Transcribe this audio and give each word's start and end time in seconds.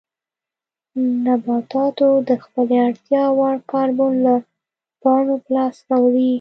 نباتاتو 1.25 2.09
د 2.27 2.29
خپلې 2.43 2.75
اړتیا 2.87 3.23
وړ 3.37 3.55
کاربن 3.71 4.13
له 4.25 4.35
پاڼو 5.01 5.35
په 5.43 5.49
لاس 5.55 5.75
راوړي. 5.89 6.29